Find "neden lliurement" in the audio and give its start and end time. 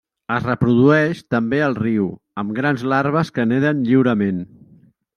3.55-4.45